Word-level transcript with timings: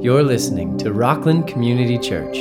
You're 0.00 0.22
listening 0.22 0.78
to 0.78 0.92
Rockland 0.92 1.48
Community 1.48 1.98
Church, 1.98 2.34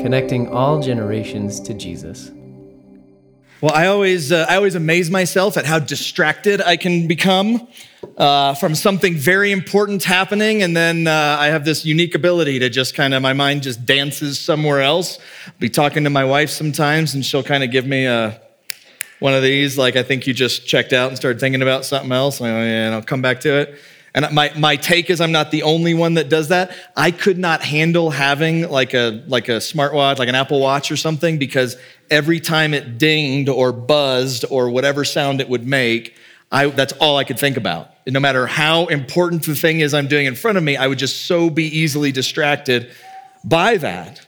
connecting 0.00 0.48
all 0.48 0.80
generations 0.80 1.60
to 1.60 1.74
Jesus. 1.74 2.30
Well, 3.60 3.74
I 3.74 3.88
always, 3.88 4.32
uh, 4.32 4.46
I 4.48 4.56
always 4.56 4.76
amaze 4.76 5.10
myself 5.10 5.58
at 5.58 5.66
how 5.66 5.78
distracted 5.78 6.62
I 6.62 6.78
can 6.78 7.06
become 7.06 7.68
uh, 8.16 8.54
from 8.54 8.74
something 8.74 9.14
very 9.14 9.52
important 9.52 10.04
happening, 10.04 10.62
and 10.62 10.74
then 10.74 11.06
uh, 11.06 11.36
I 11.38 11.48
have 11.48 11.66
this 11.66 11.84
unique 11.84 12.14
ability 12.14 12.60
to 12.60 12.70
just 12.70 12.94
kind 12.94 13.12
of 13.12 13.20
my 13.20 13.34
mind 13.34 13.64
just 13.64 13.84
dances 13.84 14.38
somewhere 14.38 14.80
else. 14.80 15.18
I'll 15.48 15.52
be 15.58 15.68
talking 15.68 16.04
to 16.04 16.10
my 16.10 16.24
wife 16.24 16.48
sometimes, 16.48 17.12
and 17.12 17.22
she'll 17.22 17.42
kind 17.42 17.62
of 17.62 17.70
give 17.70 17.86
me 17.86 18.06
a 18.06 18.40
one 19.18 19.34
of 19.34 19.42
these, 19.42 19.76
like 19.76 19.96
I 19.96 20.02
think 20.02 20.26
you 20.26 20.32
just 20.32 20.66
checked 20.66 20.94
out 20.94 21.08
and 21.08 21.16
started 21.18 21.40
thinking 21.40 21.60
about 21.60 21.84
something 21.84 22.12
else, 22.12 22.40
and 22.40 22.94
I'll 22.94 23.02
come 23.02 23.20
back 23.20 23.40
to 23.40 23.52
it. 23.60 23.78
And 24.16 24.34
my, 24.34 24.50
my 24.56 24.76
take 24.76 25.10
is 25.10 25.20
I'm 25.20 25.30
not 25.30 25.50
the 25.50 25.62
only 25.62 25.92
one 25.92 26.14
that 26.14 26.30
does 26.30 26.48
that. 26.48 26.74
I 26.96 27.10
could 27.10 27.36
not 27.36 27.62
handle 27.62 28.10
having 28.10 28.68
like 28.70 28.94
a 28.94 29.22
like 29.28 29.50
a 29.50 29.58
smartwatch, 29.58 30.18
like 30.18 30.30
an 30.30 30.34
Apple 30.34 30.58
Watch 30.58 30.90
or 30.90 30.96
something, 30.96 31.36
because 31.36 31.76
every 32.10 32.40
time 32.40 32.72
it 32.72 32.96
dinged 32.96 33.50
or 33.50 33.72
buzzed 33.72 34.46
or 34.50 34.70
whatever 34.70 35.04
sound 35.04 35.42
it 35.42 35.50
would 35.50 35.66
make, 35.66 36.16
I, 36.50 36.68
that's 36.68 36.94
all 36.94 37.18
I 37.18 37.24
could 37.24 37.38
think 37.38 37.58
about. 37.58 37.90
And 38.06 38.14
no 38.14 38.20
matter 38.20 38.46
how 38.46 38.86
important 38.86 39.44
the 39.44 39.54
thing 39.54 39.80
is 39.80 39.92
I'm 39.92 40.08
doing 40.08 40.24
in 40.24 40.34
front 40.34 40.56
of 40.56 40.64
me, 40.64 40.78
I 40.78 40.86
would 40.86 40.98
just 40.98 41.26
so 41.26 41.50
be 41.50 41.64
easily 41.64 42.10
distracted 42.10 42.90
by 43.44 43.76
that. 43.76 44.26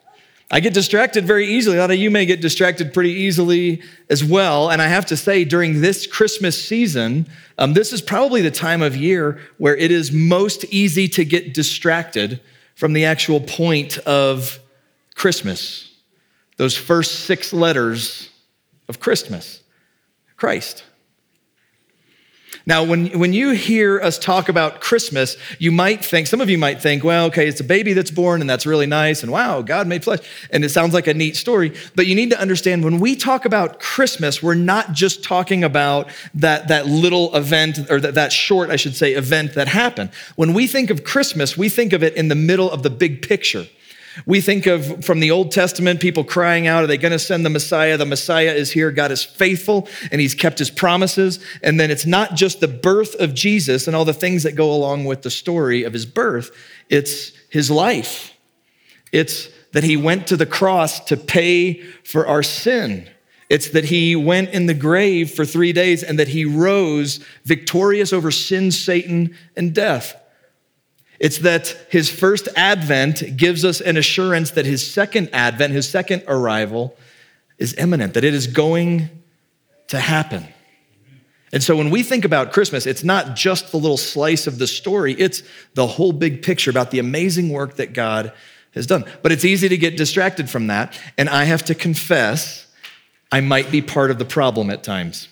I 0.51 0.61
get 0.61 0.73
distracted 0.73 1.27
very 1.27 1.47
easily. 1.47 1.77
A 1.77 1.81
lot 1.81 1.91
of 1.91 1.99
you 1.99 2.11
may 2.11 2.25
get 2.25 2.41
distracted 2.41 2.95
pretty 2.95 3.13
easily 3.13 3.83
as 4.09 4.25
well. 4.25 4.71
And 4.71 4.81
I 4.81 4.87
have 4.87 5.05
to 5.07 5.17
say, 5.17 5.45
during 5.45 5.83
this 5.83 6.07
Christmas 6.07 6.63
season, 6.63 7.29
um, 7.59 7.75
this 7.75 7.93
is 7.93 8.01
probably 8.01 8.41
the 8.41 8.51
time 8.51 8.81
of 8.81 8.97
year 8.97 9.39
where 9.59 9.77
it 9.77 9.91
is 9.91 10.11
most 10.11 10.65
easy 10.67 11.07
to 11.09 11.25
get 11.25 11.53
distracted 11.53 12.41
from 12.75 12.95
the 12.95 13.05
actual 13.05 13.41
point 13.41 13.99
of 13.99 14.59
Christmas. 15.15 15.91
Those 16.57 16.77
first 16.77 17.27
six 17.27 17.53
letters 17.53 18.31
of 18.89 19.01
Christmas 19.01 19.63
Christ. 20.37 20.85
Now, 22.67 22.85
when, 22.85 23.19
when 23.19 23.33
you 23.33 23.51
hear 23.51 24.01
us 24.01 24.19
talk 24.19 24.49
about 24.49 24.81
Christmas, 24.81 25.37
you 25.59 25.73
might 25.73 26.05
think, 26.05 26.27
some 26.27 26.41
of 26.41 26.51
you 26.51 26.59
might 26.59 26.83
think, 26.83 27.05
well, 27.05 27.27
okay, 27.27 27.49
it's 27.49 27.61
a 27.61 27.65
baby 27.65 27.93
that's 27.93 28.11
born 28.11 28.41
and 28.41 28.49
that's 28.49 28.67
really 28.67 28.87
nice, 28.87 29.23
and 29.23 29.33
wow, 29.33 29.63
God 29.63 29.87
made 29.87 30.05
flesh, 30.05 30.21
and 30.51 30.65
it 30.65 30.69
sounds 30.71 30.95
like 30.95 31.07
a 31.07 31.15
neat 31.15 31.37
story. 31.37 31.75
But 31.95 32.07
you 32.07 32.15
need 32.15 32.31
to 32.31 32.41
understand 32.41 32.85
when 32.85 33.01
we 33.01 33.17
talk 33.17 33.45
about 33.45 33.81
Christmas, 33.81 34.43
we're 34.43 34.55
not 34.55 34.93
just 34.93 35.25
talking 35.25 35.65
about 35.65 36.09
that, 36.35 36.69
that 36.69 36.87
little 36.87 37.35
event, 37.35 37.91
or 37.91 38.01
that, 38.01 38.15
that 38.15 38.33
short, 38.33 38.71
I 38.71 38.77
should 38.77 38.97
say, 38.97 39.15
event 39.15 39.55
that 39.55 39.69
happened. 39.69 40.11
When 40.37 40.55
we 40.55 40.67
think 40.67 40.91
of 40.91 41.05
Christmas, 41.05 41.57
we 41.57 41.69
think 41.69 41.93
of 41.93 42.03
it 42.03 42.15
in 42.15 42.29
the 42.29 42.35
middle 42.35 42.71
of 42.71 42.83
the 42.83 42.91
big 42.91 43.27
picture. 43.27 43.67
We 44.27 44.41
think 44.41 44.67
of 44.67 45.05
from 45.05 45.21
the 45.21 45.31
Old 45.31 45.53
Testament 45.53 46.01
people 46.01 46.25
crying 46.25 46.67
out, 46.67 46.85
Are 46.85 46.87
they 46.87 46.97
going 46.97 47.13
to 47.13 47.19
send 47.19 47.45
the 47.45 47.51
Messiah? 47.51 47.97
The 47.97 48.07
Messiah 48.07 48.53
is 48.53 48.71
here. 48.71 48.91
God 48.91 49.11
is 49.13 49.25
faithful 49.25 49.89
and 50.11 50.21
he's 50.21 50.35
kept 50.35 50.59
his 50.59 50.71
promises. 50.71 51.39
And 51.63 51.79
then 51.79 51.91
it's 51.91 52.07
not 52.07 52.35
just 52.35 52.61
the 52.61 52.69
birth 52.69 53.15
of 53.17 53.35
Jesus 53.35 53.87
and 53.87 53.95
all 53.95 54.05
the 54.05 54.15
things 54.15 54.43
that 54.43 54.53
go 54.53 54.73
along 54.73 55.05
with 55.05 55.23
the 55.23 55.31
story 55.31 55.85
of 55.85 55.93
his 55.93 56.07
birth, 56.07 56.51
it's 56.89 57.33
his 57.49 57.71
life. 57.71 58.35
It's 59.13 59.49
that 59.73 59.85
he 59.85 59.97
went 59.97 60.27
to 60.29 60.37
the 60.37 60.47
cross 60.47 61.01
to 61.07 61.17
pay 61.17 61.83
for 62.05 62.27
our 62.27 62.43
sin. 62.43 63.09
It's 63.51 63.71
that 63.71 63.87
he 63.87 64.15
went 64.15 64.51
in 64.51 64.67
the 64.67 64.75
grave 64.75 65.31
for 65.31 65.45
three 65.45 65.73
days 65.73 66.03
and 66.03 66.19
that 66.19 66.29
he 66.29 66.45
rose 66.45 67.25
victorious 67.45 68.13
over 68.13 68.31
sin, 68.31 68.71
Satan, 68.71 69.35
and 69.57 69.75
death. 69.75 70.17
It's 71.19 71.39
that 71.39 71.77
his 71.91 72.09
first 72.09 72.49
advent 72.57 73.37
gives 73.37 73.65
us 73.65 73.81
an 73.81 73.97
assurance 73.97 74.53
that 74.53 74.67
his 74.67 74.89
second 74.89 75.31
advent, 75.33 75.73
his 75.73 75.89
second 75.89 76.23
arrival, 76.29 76.97
is 77.59 77.75
imminent, 77.75 78.15
that 78.15 78.25
it 78.25 78.35
is 78.35 78.47
going 78.47 79.11
to 79.89 79.99
happen. 79.99 80.47
And 81.53 81.63
so 81.63 81.77
when 81.77 81.91
we 81.91 82.03
think 82.03 82.25
about 82.25 82.53
Christmas, 82.53 82.87
it's 82.87 83.03
not 83.03 83.35
just 83.35 83.73
the 83.73 83.79
little 83.79 83.97
slice 83.97 84.47
of 84.47 84.59
the 84.59 84.67
story, 84.67 85.15
it's 85.15 85.43
the 85.75 85.87
whole 85.87 86.13
big 86.13 86.43
picture 86.43 86.71
about 86.71 86.91
the 86.91 86.99
amazing 86.99 87.49
work 87.49 87.77
that 87.77 87.95
God 87.95 88.33
has 88.75 88.87
done. 88.87 89.05
But 89.23 89.33
it's 89.33 89.45
easy 89.45 89.69
to 89.69 89.77
get 89.77 89.97
distracted 89.97 90.51
from 90.51 90.67
that. 90.69 90.99
And 91.17 91.29
I 91.29 91.45
have 91.45 91.65
to 91.65 91.75
confess, 91.75 92.67
I 93.33 93.41
might 93.41 93.71
be 93.71 93.81
part 93.81 94.11
of 94.11 94.19
the 94.19 94.25
problem 94.25 94.71
at 94.71 94.83
times. 94.83 95.29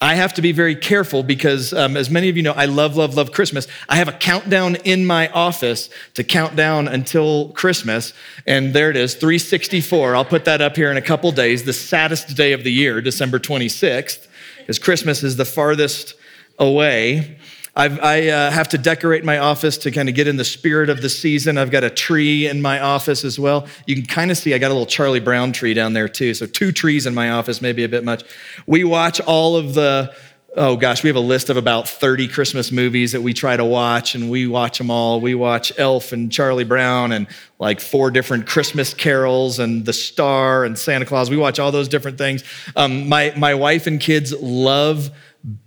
I 0.00 0.14
have 0.14 0.34
to 0.34 0.42
be 0.42 0.52
very 0.52 0.76
careful 0.76 1.24
because, 1.24 1.72
um, 1.72 1.96
as 1.96 2.08
many 2.08 2.28
of 2.28 2.36
you 2.36 2.42
know, 2.44 2.52
I 2.52 2.66
love, 2.66 2.96
love, 2.96 3.16
love 3.16 3.32
Christmas. 3.32 3.66
I 3.88 3.96
have 3.96 4.06
a 4.06 4.12
countdown 4.12 4.76
in 4.76 5.04
my 5.04 5.28
office 5.30 5.90
to 6.14 6.22
count 6.22 6.54
down 6.54 6.86
until 6.86 7.48
Christmas. 7.48 8.12
And 8.46 8.72
there 8.72 8.90
it 8.90 8.96
is, 8.96 9.14
364. 9.14 10.14
I'll 10.14 10.24
put 10.24 10.44
that 10.44 10.62
up 10.62 10.76
here 10.76 10.92
in 10.92 10.96
a 10.96 11.02
couple 11.02 11.32
days, 11.32 11.64
the 11.64 11.72
saddest 11.72 12.36
day 12.36 12.52
of 12.52 12.62
the 12.62 12.72
year, 12.72 13.00
December 13.00 13.40
26th, 13.40 14.28
because 14.58 14.78
Christmas 14.78 15.24
is 15.24 15.36
the 15.36 15.44
farthest 15.44 16.14
away. 16.60 17.36
I've, 17.78 18.00
i 18.00 18.26
uh, 18.26 18.50
have 18.50 18.68
to 18.70 18.78
decorate 18.78 19.24
my 19.24 19.38
office 19.38 19.78
to 19.78 19.92
kind 19.92 20.08
of 20.08 20.16
get 20.16 20.26
in 20.26 20.36
the 20.36 20.44
spirit 20.44 20.90
of 20.90 21.00
the 21.00 21.08
season. 21.08 21.56
I've 21.56 21.70
got 21.70 21.84
a 21.84 21.90
tree 21.90 22.48
in 22.48 22.60
my 22.60 22.80
office 22.80 23.24
as 23.24 23.38
well. 23.38 23.68
You 23.86 23.94
can 23.94 24.04
kind 24.04 24.32
of 24.32 24.36
see 24.36 24.52
I 24.52 24.58
got 24.58 24.72
a 24.72 24.74
little 24.74 24.84
Charlie 24.84 25.20
Brown 25.20 25.52
tree 25.52 25.74
down 25.74 25.92
there 25.92 26.08
too. 26.08 26.34
So 26.34 26.46
two 26.46 26.72
trees 26.72 27.06
in 27.06 27.14
my 27.14 27.30
office, 27.30 27.62
maybe 27.62 27.84
a 27.84 27.88
bit 27.88 28.02
much. 28.02 28.24
We 28.66 28.82
watch 28.82 29.20
all 29.20 29.54
of 29.56 29.74
the 29.74 30.12
oh 30.56 30.76
gosh, 30.76 31.04
we 31.04 31.08
have 31.08 31.16
a 31.16 31.20
list 31.20 31.50
of 31.50 31.56
about 31.56 31.88
30 31.88 32.26
Christmas 32.26 32.72
movies 32.72 33.12
that 33.12 33.20
we 33.20 33.32
try 33.32 33.56
to 33.56 33.64
watch, 33.64 34.16
and 34.16 34.28
we 34.28 34.48
watch 34.48 34.78
them 34.78 34.90
all. 34.90 35.20
We 35.20 35.36
watch 35.36 35.72
Elf 35.78 36.10
and 36.10 36.32
Charlie 36.32 36.64
Brown 36.64 37.12
and 37.12 37.28
like 37.60 37.78
four 37.78 38.10
different 38.10 38.46
Christmas 38.46 38.92
carols 38.92 39.60
and 39.60 39.84
The 39.84 39.92
Star 39.92 40.64
and 40.64 40.76
Santa 40.76 41.04
Claus. 41.04 41.30
We 41.30 41.36
watch 41.36 41.60
all 41.60 41.70
those 41.70 41.86
different 41.86 42.18
things. 42.18 42.42
Um, 42.74 43.08
my, 43.08 43.32
my 43.36 43.54
wife 43.54 43.86
and 43.86 44.00
kids 44.00 44.32
love 44.40 45.10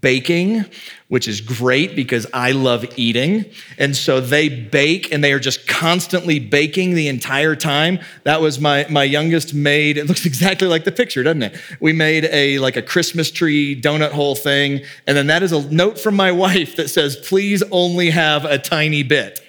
baking, 0.01 0.65
which 1.07 1.27
is 1.27 1.41
great 1.41 1.95
because 1.95 2.27
I 2.33 2.51
love 2.51 2.85
eating. 2.97 3.45
And 3.77 3.95
so 3.95 4.19
they 4.19 4.49
bake 4.49 5.11
and 5.11 5.23
they 5.23 5.31
are 5.31 5.39
just 5.39 5.67
constantly 5.67 6.39
baking 6.39 6.93
the 6.93 7.07
entire 7.07 7.55
time. 7.55 7.99
That 8.23 8.41
was 8.41 8.59
my, 8.59 8.85
my 8.89 9.03
youngest 9.03 9.53
made, 9.53 9.97
it 9.97 10.07
looks 10.07 10.25
exactly 10.31 10.67
like 10.67 10.83
the 10.83 10.91
picture, 10.91 11.23
doesn't 11.23 11.43
it? 11.43 11.55
We 11.79 11.93
made 11.93 12.25
a 12.25 12.59
like 12.59 12.75
a 12.75 12.81
Christmas 12.81 13.31
tree 13.31 13.79
donut 13.79 14.11
hole 14.11 14.35
thing. 14.35 14.81
And 15.07 15.15
then 15.15 15.27
that 15.27 15.41
is 15.41 15.51
a 15.51 15.69
note 15.71 15.99
from 15.99 16.15
my 16.15 16.31
wife 16.41 16.75
that 16.75 16.89
says, 16.89 17.15
please 17.15 17.63
only 17.71 18.09
have 18.09 18.45
a 18.45 18.57
tiny 18.57 19.03
bit. 19.03 19.41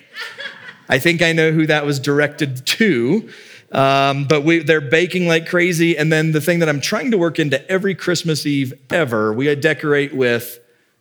I 0.88 0.98
think 0.98 1.22
I 1.22 1.32
know 1.32 1.52
who 1.52 1.66
that 1.66 1.86
was 1.86 1.98
directed 1.98 2.66
to. 2.66 3.30
Um, 3.72 4.24
but 4.24 4.42
we, 4.42 4.58
they're 4.58 4.82
baking 4.82 5.26
like 5.26 5.48
crazy. 5.48 5.96
And 5.96 6.12
then 6.12 6.32
the 6.32 6.40
thing 6.40 6.58
that 6.58 6.68
I'm 6.68 6.80
trying 6.80 7.10
to 7.10 7.18
work 7.18 7.38
into 7.38 7.66
every 7.70 7.94
Christmas 7.94 8.44
Eve 8.46 8.74
ever, 8.90 9.32
we 9.32 9.52
decorate 9.54 10.14
with 10.14 10.60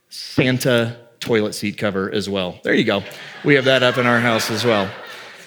Santa 0.09 0.97
toilet 1.19 1.53
seat 1.53 1.77
cover 1.77 2.11
as 2.11 2.29
well. 2.29 2.59
There 2.63 2.73
you 2.73 2.85
go. 2.85 3.03
We 3.43 3.55
have 3.55 3.65
that 3.65 3.83
up 3.83 3.97
in 3.97 4.07
our 4.07 4.19
house 4.19 4.49
as 4.49 4.65
well. 4.65 4.89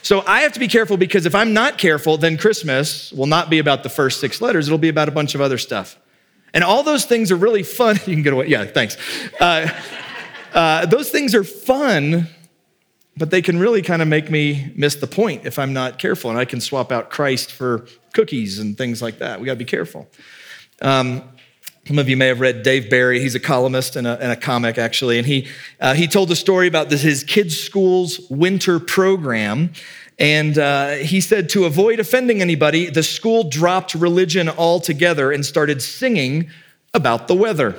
So 0.03 0.23
I 0.27 0.41
have 0.41 0.53
to 0.53 0.61
be 0.61 0.69
careful 0.69 0.99
because 0.99 1.25
if 1.25 1.35
I'm 1.35 1.55
not 1.55 1.79
careful, 1.79 2.19
then 2.19 2.37
Christmas 2.37 3.11
will 3.13 3.27
not 3.27 3.49
be 3.49 3.59
about 3.59 3.83
the 3.83 3.89
first 3.89 4.21
six 4.21 4.43
letters. 4.43 4.69
It'll 4.69 4.77
be 4.79 4.91
about 4.91 5.09
a 5.09 5.13
bunch 5.13 5.35
of 5.35 5.41
other 5.41 5.57
stuff. 5.57 5.99
And 6.53 6.63
all 6.63 6.83
those 6.83 7.07
things 7.07 7.33
are 7.33 7.37
really 7.37 7.63
fun. 7.63 7.99
You 8.07 8.15
can 8.15 8.23
get 8.23 8.35
away. 8.35 8.49
Yeah, 8.49 8.67
thanks. 8.67 8.99
Uh, 9.41 9.69
uh, 10.53 10.87
those 10.87 11.11
things 11.11 11.35
are 11.35 11.43
fun 11.43 12.29
but 13.17 13.31
they 13.31 13.43
can 13.43 13.59
really 13.59 13.83
kind 13.83 14.03
of 14.03 14.09
make 14.09 14.31
me 14.31 14.73
miss 14.75 14.97
the 14.97 15.07
point 15.07 15.47
if 15.47 15.59
I'm 15.59 15.73
not 15.73 15.99
careful. 15.99 16.31
And 16.31 16.39
I 16.39 16.45
can 16.45 16.61
swap 16.61 16.91
out 16.91 17.11
Christ 17.11 17.53
for 17.53 17.87
cookies 18.13 18.59
and 18.59 18.77
things 18.77 19.01
like 19.01 19.19
that. 19.19 19.41
We 19.41 19.47
got 19.47 19.53
to 19.53 19.59
be 19.59 19.65
careful. 19.65 20.09
Um, 20.83 21.23
some 21.87 21.99
of 21.99 22.09
you 22.09 22.17
may 22.17 22.29
have 22.29 22.41
read 22.41 22.63
Dave 22.63 22.89
Barry. 22.89 23.21
He's 23.21 23.35
a 23.35 23.41
columnist 23.41 23.95
and 23.95 24.07
a, 24.07 24.19
and 24.21 24.33
a 24.33 24.37
comic, 24.37 24.79
actually. 24.79 25.19
And 25.19 25.27
he, 25.27 25.49
uh, 25.81 25.95
he 25.95 26.09
told 26.09 26.31
a 26.31 26.37
story 26.37 26.67
about 26.67 26.89
this, 26.89 27.03
his 27.03 27.23
kids' 27.23 27.59
school's 27.59 28.21
winter 28.31 28.81
program. 28.81 29.71
And 30.19 30.57
uh, 30.59 30.93
he 30.93 31.21
said 31.21 31.51
to 31.51 31.67
avoid 31.67 32.01
offending 32.01 32.41
anybody, 32.41 32.89
the 32.89 33.03
school 33.03 33.45
dropped 33.45 33.95
religion 33.95 34.49
altogether 34.49 35.31
and 35.31 35.45
started 35.45 35.83
singing 35.83 36.51
about 36.95 37.29
the 37.29 37.35
weather. 37.35 37.77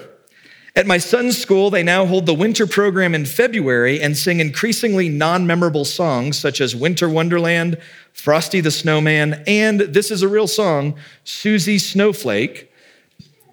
At 0.78 0.88
my 0.88 0.98
son's 0.98 1.38
school, 1.38 1.70
they 1.70 1.84
now 1.84 2.06
hold 2.06 2.26
the 2.26 2.34
winter 2.34 2.68
program 2.68 3.16
in 3.16 3.26
February 3.26 4.02
and 4.02 4.18
sing 4.18 4.42
increasingly 4.42 5.08
non 5.08 5.48
memorable 5.48 5.86
songs 5.86 6.38
such 6.38 6.60
as 6.60 6.76
Winter 6.76 7.10
Wonderland, 7.10 7.78
Frosty 8.12 8.60
the 8.60 8.72
Snowman, 8.72 9.42
and 9.48 9.80
this 9.80 10.12
is 10.12 10.22
a 10.22 10.28
real 10.28 10.48
song, 10.48 10.96
Susie 11.24 11.78
Snowflake, 11.78 12.70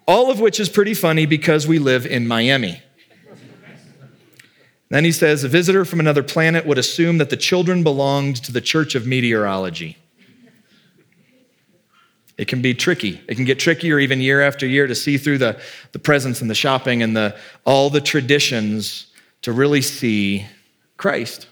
all 0.05 0.29
of 0.29 0.41
which 0.41 0.59
is 0.59 0.67
pretty 0.67 0.93
funny 0.93 1.25
because 1.25 1.65
we 1.65 1.79
live 1.79 2.05
in 2.05 2.27
Miami. 2.27 2.81
Then 4.89 5.05
he 5.05 5.11
says, 5.13 5.45
a 5.45 5.47
visitor 5.47 5.85
from 5.85 6.01
another 6.01 6.23
planet 6.23 6.65
would 6.65 6.77
assume 6.77 7.19
that 7.19 7.29
the 7.29 7.37
children 7.37 7.83
belonged 7.83 8.35
to 8.43 8.51
the 8.51 8.61
Church 8.61 8.95
of 8.95 9.07
Meteorology. 9.07 9.97
It 12.37 12.47
can 12.47 12.61
be 12.61 12.73
tricky. 12.73 13.21
It 13.27 13.35
can 13.35 13.45
get 13.45 13.59
trickier 13.59 13.99
even 13.99 14.19
year 14.19 14.41
after 14.41 14.65
year 14.65 14.87
to 14.87 14.95
see 14.95 15.17
through 15.17 15.37
the, 15.37 15.61
the 15.91 15.99
presents 15.99 16.41
and 16.41 16.49
the 16.49 16.55
shopping 16.55 17.03
and 17.03 17.15
the, 17.15 17.35
all 17.65 17.89
the 17.89 18.01
traditions 18.01 19.07
to 19.43 19.51
really 19.51 19.81
see 19.81 20.45
Christ. 20.97 21.47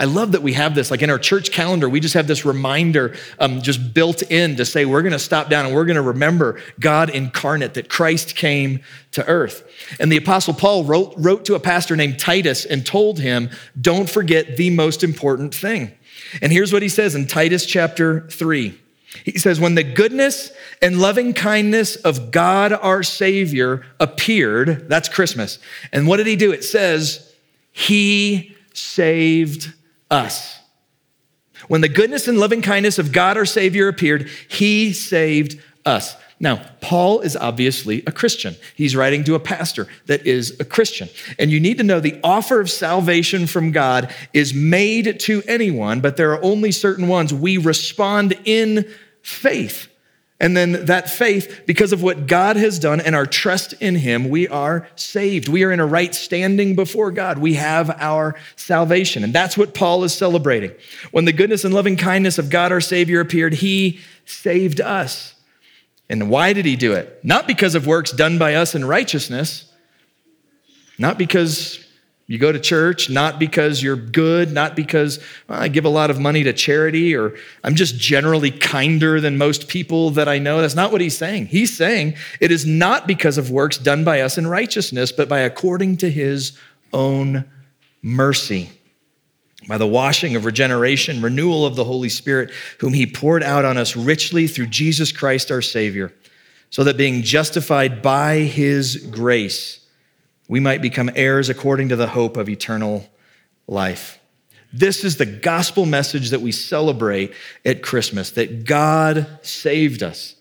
I 0.00 0.04
love 0.04 0.32
that 0.32 0.42
we 0.42 0.52
have 0.52 0.76
this. 0.76 0.92
Like 0.92 1.02
in 1.02 1.10
our 1.10 1.18
church 1.18 1.50
calendar, 1.50 1.88
we 1.88 1.98
just 1.98 2.14
have 2.14 2.28
this 2.28 2.44
reminder 2.44 3.16
um, 3.40 3.60
just 3.62 3.92
built 3.92 4.22
in 4.22 4.54
to 4.56 4.64
say 4.64 4.84
we're 4.84 5.02
going 5.02 5.12
to 5.12 5.18
stop 5.18 5.48
down 5.48 5.66
and 5.66 5.74
we're 5.74 5.86
going 5.86 5.96
to 5.96 6.02
remember 6.02 6.60
God 6.78 7.10
incarnate, 7.10 7.74
that 7.74 7.88
Christ 7.88 8.36
came 8.36 8.80
to 9.12 9.26
earth. 9.26 9.68
And 9.98 10.12
the 10.12 10.16
Apostle 10.16 10.54
Paul 10.54 10.84
wrote, 10.84 11.14
wrote 11.16 11.44
to 11.46 11.56
a 11.56 11.60
pastor 11.60 11.96
named 11.96 12.20
Titus 12.20 12.64
and 12.64 12.86
told 12.86 13.18
him, 13.18 13.50
don't 13.80 14.08
forget 14.08 14.56
the 14.56 14.70
most 14.70 15.02
important 15.02 15.52
thing. 15.52 15.90
And 16.40 16.52
here's 16.52 16.72
what 16.72 16.82
he 16.82 16.88
says 16.88 17.16
in 17.16 17.26
Titus 17.26 17.66
chapter 17.66 18.28
3. 18.28 18.78
He 19.24 19.38
says, 19.38 19.58
When 19.58 19.74
the 19.74 19.82
goodness 19.82 20.52
and 20.82 21.00
loving 21.00 21.32
kindness 21.32 21.96
of 21.96 22.30
God 22.30 22.72
our 22.72 23.02
Savior 23.02 23.84
appeared, 23.98 24.88
that's 24.88 25.08
Christmas. 25.08 25.58
And 25.92 26.06
what 26.06 26.18
did 26.18 26.26
he 26.26 26.36
do? 26.36 26.52
It 26.52 26.64
says, 26.64 27.32
He 27.72 28.56
saved 28.74 29.72
us. 30.10 30.60
When 31.68 31.80
the 31.80 31.88
goodness 31.88 32.28
and 32.28 32.38
loving 32.38 32.62
kindness 32.62 32.98
of 32.98 33.12
God 33.12 33.36
our 33.36 33.46
Savior 33.46 33.88
appeared, 33.88 34.28
He 34.48 34.92
saved 34.92 35.60
us. 35.84 36.16
Now, 36.40 36.64
Paul 36.80 37.20
is 37.20 37.36
obviously 37.36 38.04
a 38.06 38.12
Christian. 38.12 38.54
He's 38.76 38.94
writing 38.94 39.24
to 39.24 39.34
a 39.34 39.40
pastor 39.40 39.88
that 40.06 40.24
is 40.24 40.58
a 40.60 40.64
Christian. 40.64 41.08
And 41.38 41.50
you 41.50 41.58
need 41.58 41.78
to 41.78 41.84
know 41.84 41.98
the 41.98 42.20
offer 42.22 42.60
of 42.60 42.70
salvation 42.70 43.46
from 43.46 43.72
God 43.72 44.14
is 44.32 44.54
made 44.54 45.18
to 45.20 45.42
anyone, 45.48 46.00
but 46.00 46.16
there 46.16 46.32
are 46.32 46.42
only 46.42 46.70
certain 46.70 47.08
ones. 47.08 47.34
We 47.34 47.58
respond 47.58 48.38
in 48.44 48.88
faith. 49.22 49.88
And 50.40 50.56
then 50.56 50.84
that 50.86 51.10
faith, 51.10 51.62
because 51.66 51.92
of 51.92 52.00
what 52.00 52.28
God 52.28 52.54
has 52.54 52.78
done 52.78 53.00
and 53.00 53.16
our 53.16 53.26
trust 53.26 53.72
in 53.80 53.96
Him, 53.96 54.28
we 54.28 54.46
are 54.46 54.88
saved. 54.94 55.48
We 55.48 55.64
are 55.64 55.72
in 55.72 55.80
a 55.80 55.86
right 55.86 56.14
standing 56.14 56.76
before 56.76 57.10
God. 57.10 57.38
We 57.38 57.54
have 57.54 57.90
our 57.98 58.36
salvation. 58.54 59.24
And 59.24 59.32
that's 59.32 59.58
what 59.58 59.74
Paul 59.74 60.04
is 60.04 60.14
celebrating. 60.14 60.70
When 61.10 61.24
the 61.24 61.32
goodness 61.32 61.64
and 61.64 61.74
loving 61.74 61.96
kindness 61.96 62.38
of 62.38 62.50
God 62.50 62.70
our 62.70 62.80
Savior 62.80 63.18
appeared, 63.18 63.54
He 63.54 63.98
saved 64.24 64.80
us. 64.80 65.34
And 66.10 66.30
why 66.30 66.52
did 66.52 66.64
He 66.64 66.76
do 66.76 66.92
it? 66.92 67.22
Not 67.24 67.46
because 67.46 67.74
of 67.74 67.86
works 67.86 68.12
done 68.12 68.38
by 68.38 68.54
us 68.54 68.74
in 68.74 68.84
righteousness, 68.84 69.70
not 70.98 71.18
because 71.18 71.84
you 72.28 72.36
go 72.36 72.52
to 72.52 72.60
church 72.60 73.08
not 73.08 73.38
because 73.38 73.82
you're 73.82 73.96
good, 73.96 74.52
not 74.52 74.76
because 74.76 75.18
well, 75.48 75.58
I 75.60 75.68
give 75.68 75.86
a 75.86 75.88
lot 75.88 76.10
of 76.10 76.20
money 76.20 76.44
to 76.44 76.52
charity 76.52 77.16
or 77.16 77.34
I'm 77.64 77.74
just 77.74 77.96
generally 77.96 78.50
kinder 78.50 79.18
than 79.18 79.38
most 79.38 79.66
people 79.66 80.10
that 80.10 80.28
I 80.28 80.38
know. 80.38 80.60
That's 80.60 80.74
not 80.74 80.92
what 80.92 81.00
he's 81.00 81.16
saying. 81.16 81.46
He's 81.46 81.74
saying 81.74 82.16
it 82.38 82.52
is 82.52 82.66
not 82.66 83.06
because 83.06 83.38
of 83.38 83.50
works 83.50 83.78
done 83.78 84.04
by 84.04 84.20
us 84.20 84.36
in 84.36 84.46
righteousness, 84.46 85.10
but 85.10 85.28
by 85.28 85.40
according 85.40 85.96
to 85.98 86.10
his 86.10 86.56
own 86.92 87.46
mercy. 88.02 88.70
By 89.68 89.76
the 89.76 89.86
washing 89.86 90.34
of 90.34 90.46
regeneration, 90.46 91.20
renewal 91.20 91.66
of 91.66 91.76
the 91.76 91.84
Holy 91.84 92.08
Spirit, 92.08 92.50
whom 92.78 92.94
he 92.94 93.06
poured 93.06 93.42
out 93.42 93.66
on 93.66 93.76
us 93.76 93.94
richly 93.94 94.46
through 94.46 94.68
Jesus 94.68 95.12
Christ 95.12 95.50
our 95.50 95.60
Savior, 95.60 96.12
so 96.70 96.84
that 96.84 96.96
being 96.96 97.22
justified 97.22 98.00
by 98.00 98.38
his 98.38 98.96
grace, 98.96 99.80
we 100.48 100.58
might 100.58 100.80
become 100.80 101.10
heirs 101.14 101.50
according 101.50 101.90
to 101.90 101.96
the 101.96 102.08
hope 102.08 102.38
of 102.38 102.48
eternal 102.48 103.06
life. 103.66 104.18
This 104.72 105.04
is 105.04 105.16
the 105.16 105.26
gospel 105.26 105.84
message 105.84 106.30
that 106.30 106.40
we 106.40 106.52
celebrate 106.52 107.32
at 107.64 107.82
Christmas 107.82 108.30
that 108.32 108.64
God 108.64 109.26
saved 109.42 110.02
us. 110.02 110.34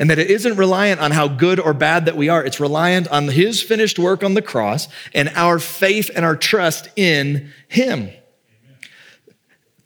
And 0.00 0.10
that 0.10 0.18
it 0.18 0.30
isn't 0.30 0.56
reliant 0.56 1.00
on 1.00 1.12
how 1.12 1.28
good 1.28 1.60
or 1.60 1.72
bad 1.72 2.06
that 2.06 2.16
we 2.16 2.28
are. 2.28 2.44
It's 2.44 2.58
reliant 2.58 3.06
on 3.06 3.28
his 3.28 3.62
finished 3.62 4.00
work 4.00 4.24
on 4.24 4.34
the 4.34 4.42
cross 4.42 4.88
and 5.14 5.28
our 5.36 5.60
faith 5.60 6.10
and 6.14 6.24
our 6.24 6.34
trust 6.34 6.88
in 6.96 7.52
him. 7.68 8.10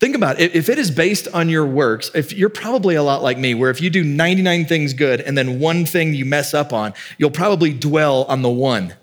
Think 0.00 0.17
about 0.17 0.41
it. 0.41 0.56
If 0.56 0.70
it 0.70 0.79
is 0.79 0.91
based 0.91 1.29
on 1.29 1.50
your 1.50 1.67
works, 1.67 2.11
if 2.14 2.32
you're 2.32 2.49
probably 2.49 2.94
a 2.94 3.02
lot 3.02 3.23
like 3.23 3.37
me, 3.37 3.52
where 3.52 3.69
if 3.69 3.82
you 3.82 3.91
do 3.91 4.02
99 4.02 4.64
things 4.64 4.94
good 4.94 5.20
and 5.20 5.37
then 5.37 5.61
one 5.61 5.85
thing 5.85 6.14
you 6.14 6.25
mess 6.25 6.55
up 6.55 6.73
on, 6.73 6.94
you'll 7.19 7.31
probably 7.31 7.75
dwell 7.75 8.25
on 8.25 8.41
the 8.41 8.49
one. 8.49 8.94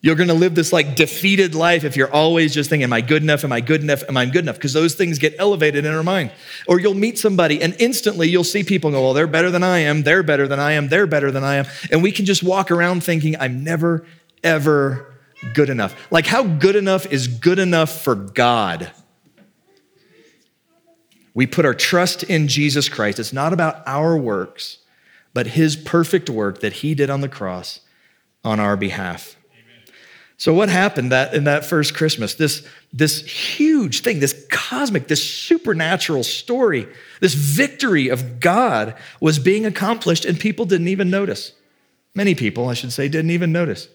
You're 0.00 0.16
going 0.16 0.28
to 0.28 0.34
live 0.34 0.56
this 0.56 0.72
like 0.72 0.96
defeated 0.96 1.54
life 1.54 1.84
if 1.84 1.96
you're 1.96 2.12
always 2.12 2.52
just 2.52 2.68
thinking, 2.70 2.84
Am 2.84 2.92
I 2.92 3.02
good 3.02 3.22
enough? 3.22 3.44
Am 3.44 3.52
I 3.52 3.60
good 3.60 3.82
enough? 3.82 4.02
Am 4.08 4.16
I 4.16 4.26
good 4.26 4.44
enough? 4.44 4.56
Because 4.56 4.72
those 4.72 4.96
things 4.96 5.18
get 5.20 5.34
elevated 5.38 5.84
in 5.84 5.94
our 5.94 6.02
mind. 6.02 6.32
Or 6.66 6.80
you'll 6.80 6.94
meet 6.94 7.18
somebody 7.18 7.62
and 7.62 7.76
instantly 7.78 8.28
you'll 8.28 8.44
see 8.44 8.64
people 8.64 8.90
go, 8.90 9.02
Well, 9.02 9.14
they're 9.14 9.26
better 9.28 9.50
than 9.50 9.62
I 9.62 9.78
am. 9.78 10.02
They're 10.02 10.24
better 10.24 10.48
than 10.48 10.58
I 10.58 10.72
am. 10.72 10.88
They're 10.88 11.06
better 11.06 11.30
than 11.30 11.44
I 11.44 11.56
am. 11.56 11.66
And 11.92 12.02
we 12.02 12.10
can 12.10 12.24
just 12.24 12.42
walk 12.42 12.72
around 12.72 13.04
thinking, 13.04 13.36
I'm 13.38 13.62
never, 13.62 14.04
ever 14.42 15.14
good 15.54 15.70
enough. 15.70 15.96
Like, 16.10 16.26
how 16.26 16.42
good 16.42 16.76
enough 16.76 17.10
is 17.12 17.28
good 17.28 17.60
enough 17.60 18.02
for 18.02 18.16
God? 18.16 18.92
We 21.36 21.46
put 21.46 21.66
our 21.66 21.74
trust 21.74 22.22
in 22.22 22.48
Jesus 22.48 22.88
Christ. 22.88 23.18
It's 23.18 23.30
not 23.30 23.52
about 23.52 23.82
our 23.86 24.16
works, 24.16 24.78
but 25.34 25.48
his 25.48 25.76
perfect 25.76 26.30
work 26.30 26.60
that 26.60 26.72
he 26.72 26.94
did 26.94 27.10
on 27.10 27.20
the 27.20 27.28
cross 27.28 27.80
on 28.42 28.58
our 28.58 28.74
behalf. 28.74 29.36
So 30.38 30.54
what 30.54 30.70
happened 30.70 31.12
that 31.12 31.34
in 31.34 31.44
that 31.44 31.66
first 31.66 31.94
Christmas? 31.94 32.36
This, 32.36 32.66
this 32.90 33.22
huge 33.26 34.00
thing, 34.00 34.20
this 34.20 34.46
cosmic, 34.50 35.08
this 35.08 35.22
supernatural 35.22 36.24
story, 36.24 36.88
this 37.20 37.34
victory 37.34 38.08
of 38.08 38.40
God 38.40 38.94
was 39.20 39.38
being 39.38 39.66
accomplished 39.66 40.24
and 40.24 40.40
people 40.40 40.64
didn't 40.64 40.88
even 40.88 41.10
notice. 41.10 41.52
Many 42.14 42.34
people, 42.34 42.70
I 42.70 42.74
should 42.74 42.94
say, 42.94 43.08
didn't 43.08 43.30
even 43.30 43.52
notice. 43.52 43.88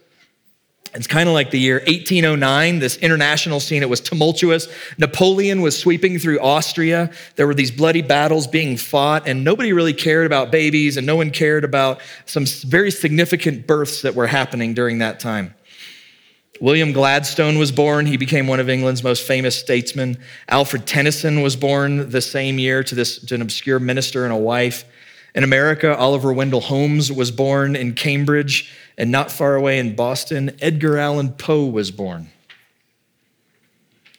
It's 0.93 1.07
kind 1.07 1.29
of 1.29 1.33
like 1.33 1.51
the 1.51 1.59
year 1.59 1.75
1809, 1.87 2.79
this 2.79 2.97
international 2.97 3.61
scene. 3.61 3.81
It 3.81 3.89
was 3.89 4.01
tumultuous. 4.01 4.67
Napoleon 4.97 5.61
was 5.61 5.79
sweeping 5.79 6.19
through 6.19 6.39
Austria. 6.41 7.11
There 7.37 7.47
were 7.47 7.53
these 7.53 7.71
bloody 7.71 8.01
battles 8.01 8.45
being 8.45 8.75
fought, 8.75 9.25
and 9.25 9.45
nobody 9.45 9.71
really 9.71 9.93
cared 9.93 10.25
about 10.25 10.51
babies, 10.51 10.97
and 10.97 11.07
no 11.07 11.15
one 11.15 11.31
cared 11.31 11.63
about 11.63 12.01
some 12.25 12.45
very 12.45 12.91
significant 12.91 13.67
births 13.67 14.01
that 14.01 14.15
were 14.15 14.27
happening 14.27 14.73
during 14.73 14.97
that 14.97 15.21
time. 15.21 15.55
William 16.59 16.91
Gladstone 16.91 17.57
was 17.57 17.71
born. 17.71 18.05
He 18.05 18.17
became 18.17 18.45
one 18.45 18.59
of 18.59 18.69
England's 18.69 19.03
most 19.03 19.25
famous 19.25 19.57
statesmen. 19.57 20.17
Alfred 20.49 20.85
Tennyson 20.85 21.41
was 21.41 21.55
born 21.55 22.11
the 22.11 22.21
same 22.21 22.59
year 22.59 22.83
to, 22.83 22.93
this, 22.93 23.17
to 23.17 23.35
an 23.35 23.41
obscure 23.41 23.79
minister 23.79 24.25
and 24.25 24.33
a 24.33 24.37
wife. 24.37 24.83
In 25.33 25.43
America, 25.43 25.95
Oliver 25.95 26.33
Wendell 26.33 26.61
Holmes 26.61 27.11
was 27.11 27.31
born 27.31 27.75
in 27.75 27.93
Cambridge, 27.93 28.73
and 28.97 29.11
not 29.11 29.31
far 29.31 29.55
away 29.55 29.79
in 29.79 29.95
Boston, 29.95 30.57
Edgar 30.61 30.97
Allan 30.97 31.31
Poe 31.33 31.65
was 31.65 31.91
born. 31.91 32.29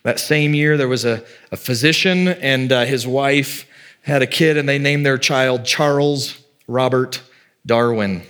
That 0.03 0.19
same 0.19 0.55
year, 0.55 0.77
there 0.77 0.89
was 0.89 1.05
a, 1.05 1.23
a 1.51 1.57
physician 1.57 2.29
and 2.29 2.73
uh, 2.73 2.85
his 2.85 3.07
wife 3.07 3.67
had 4.03 4.23
a 4.23 4.27
kid, 4.27 4.57
and 4.57 4.69
they 4.69 4.79
named 4.79 5.07
their 5.07 5.19
child 5.19 5.65
Charles 5.65 6.39
Robert 6.67 7.23
Darwin 7.65 8.23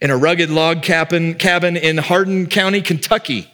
in 0.00 0.10
a 0.10 0.16
rugged 0.16 0.50
log 0.50 0.82
cabin, 0.82 1.34
cabin 1.34 1.76
in 1.76 1.98
Hardin 1.98 2.46
County, 2.46 2.80
Kentucky. 2.80 3.40
A 3.40 3.46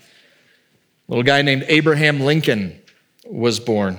little 1.08 1.22
guy 1.22 1.42
named 1.42 1.64
Abraham 1.68 2.20
Lincoln 2.20 2.80
was 3.26 3.60
born. 3.60 3.98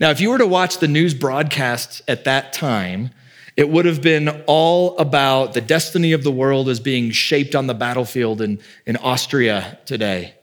Now, 0.00 0.10
if 0.10 0.20
you 0.20 0.30
were 0.30 0.38
to 0.38 0.46
watch 0.46 0.78
the 0.78 0.88
news 0.88 1.14
broadcasts 1.14 2.02
at 2.08 2.24
that 2.24 2.52
time, 2.52 3.10
it 3.56 3.68
would 3.68 3.86
have 3.86 4.00
been 4.00 4.28
all 4.46 4.96
about 4.98 5.54
the 5.54 5.60
destiny 5.60 6.12
of 6.12 6.22
the 6.22 6.30
world 6.30 6.68
as 6.68 6.78
being 6.78 7.10
shaped 7.10 7.54
on 7.54 7.66
the 7.66 7.74
battlefield 7.74 8.40
in, 8.40 8.60
in 8.86 8.96
Austria 8.96 9.78
today. 9.84 10.34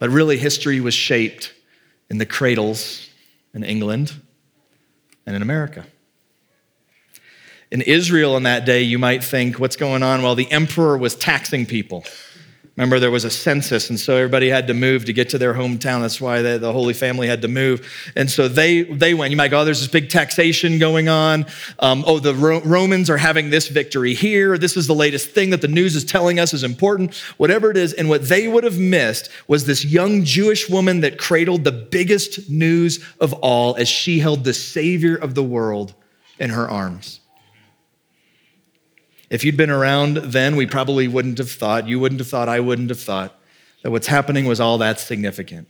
But 0.00 0.10
really, 0.10 0.38
history 0.38 0.80
was 0.80 0.94
shaped 0.94 1.54
in 2.08 2.18
the 2.18 2.26
cradles 2.26 3.08
in 3.54 3.62
England 3.62 4.12
and 5.26 5.36
in 5.36 5.42
America. 5.42 5.86
In 7.70 7.82
Israel 7.82 8.36
in 8.36 8.42
that 8.42 8.64
day, 8.64 8.82
you 8.82 8.98
might 8.98 9.22
think, 9.22 9.60
what's 9.60 9.76
going 9.76 10.02
on? 10.02 10.22
Well, 10.22 10.34
the 10.34 10.50
emperor 10.50 10.98
was 10.98 11.14
taxing 11.14 11.66
people. 11.66 12.04
Remember, 12.80 12.98
there 12.98 13.10
was 13.10 13.26
a 13.26 13.30
census, 13.30 13.90
and 13.90 14.00
so 14.00 14.16
everybody 14.16 14.48
had 14.48 14.66
to 14.68 14.72
move 14.72 15.04
to 15.04 15.12
get 15.12 15.28
to 15.28 15.36
their 15.36 15.52
hometown. 15.52 16.00
That's 16.00 16.18
why 16.18 16.40
the, 16.40 16.56
the 16.56 16.72
Holy 16.72 16.94
Family 16.94 17.28
had 17.28 17.42
to 17.42 17.48
move. 17.48 17.86
And 18.16 18.30
so 18.30 18.48
they, 18.48 18.84
they 18.84 19.12
went. 19.12 19.32
You 19.32 19.36
might 19.36 19.48
go, 19.48 19.60
oh, 19.60 19.64
there's 19.66 19.80
this 19.80 19.90
big 19.90 20.08
taxation 20.08 20.78
going 20.78 21.06
on. 21.06 21.44
Um, 21.80 22.02
oh, 22.06 22.20
the 22.20 22.34
Ro- 22.34 22.62
Romans 22.62 23.10
are 23.10 23.18
having 23.18 23.50
this 23.50 23.68
victory 23.68 24.14
here. 24.14 24.56
This 24.56 24.78
is 24.78 24.86
the 24.86 24.94
latest 24.94 25.28
thing 25.32 25.50
that 25.50 25.60
the 25.60 25.68
news 25.68 25.94
is 25.94 26.06
telling 26.06 26.40
us 26.40 26.54
is 26.54 26.64
important, 26.64 27.14
whatever 27.36 27.70
it 27.70 27.76
is. 27.76 27.92
And 27.92 28.08
what 28.08 28.26
they 28.26 28.48
would 28.48 28.64
have 28.64 28.78
missed 28.78 29.28
was 29.46 29.66
this 29.66 29.84
young 29.84 30.24
Jewish 30.24 30.70
woman 30.70 31.02
that 31.02 31.18
cradled 31.18 31.64
the 31.64 31.72
biggest 31.72 32.48
news 32.48 33.04
of 33.20 33.34
all 33.34 33.76
as 33.76 33.90
she 33.90 34.20
held 34.20 34.42
the 34.44 34.54
Savior 34.54 35.16
of 35.16 35.34
the 35.34 35.44
world 35.44 35.92
in 36.38 36.48
her 36.48 36.66
arms. 36.70 37.19
If 39.30 39.44
you'd 39.44 39.56
been 39.56 39.70
around 39.70 40.16
then, 40.16 40.56
we 40.56 40.66
probably 40.66 41.06
wouldn't 41.06 41.38
have 41.38 41.50
thought, 41.50 41.86
you 41.86 42.00
wouldn't 42.00 42.20
have 42.20 42.26
thought, 42.26 42.48
I 42.48 42.58
wouldn't 42.58 42.88
have 42.90 43.00
thought 43.00 43.40
that 43.82 43.92
what's 43.92 44.08
happening 44.08 44.44
was 44.44 44.60
all 44.60 44.78
that 44.78 44.98
significant. 44.98 45.68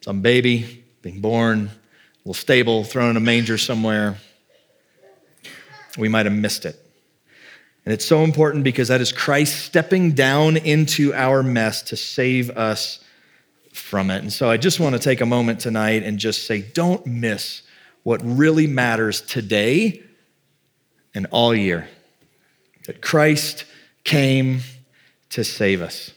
Some 0.00 0.20
baby 0.20 0.84
being 1.00 1.20
born, 1.20 1.66
a 1.68 2.18
little 2.24 2.34
stable, 2.34 2.82
thrown 2.82 3.10
in 3.10 3.16
a 3.16 3.20
manger 3.20 3.56
somewhere. 3.56 4.18
We 5.96 6.08
might 6.08 6.26
have 6.26 6.34
missed 6.34 6.66
it. 6.66 6.76
And 7.84 7.92
it's 7.92 8.04
so 8.04 8.24
important 8.24 8.64
because 8.64 8.88
that 8.88 9.00
is 9.00 9.12
Christ 9.12 9.64
stepping 9.64 10.12
down 10.12 10.56
into 10.56 11.14
our 11.14 11.44
mess 11.44 11.82
to 11.82 11.96
save 11.96 12.50
us 12.50 12.98
from 13.72 14.10
it. 14.10 14.22
And 14.22 14.32
so 14.32 14.50
I 14.50 14.56
just 14.56 14.80
want 14.80 14.94
to 14.94 14.98
take 14.98 15.20
a 15.20 15.26
moment 15.26 15.60
tonight 15.60 16.02
and 16.02 16.18
just 16.18 16.48
say, 16.48 16.62
don't 16.62 17.06
miss 17.06 17.62
what 18.02 18.20
really 18.24 18.66
matters 18.66 19.20
today 19.20 20.02
and 21.14 21.26
all 21.30 21.54
year 21.54 21.88
that 22.86 23.00
Christ 23.00 23.64
came 24.04 24.60
to 25.30 25.44
save 25.44 25.82
us. 25.82 26.12